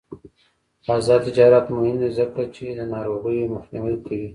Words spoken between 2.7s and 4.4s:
د ناروغیو مخنیوی کوي.